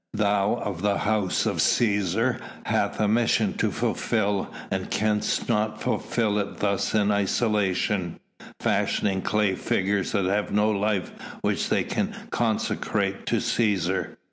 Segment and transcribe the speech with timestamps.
[0.15, 6.39] Thou of the House of Cæsar hast a mission to fulfil and canst not fulfil
[6.39, 8.19] it thus in isolation,
[8.59, 11.11] fashioning clay figures that have no life
[11.41, 14.15] which they can consecrate to Cæsar.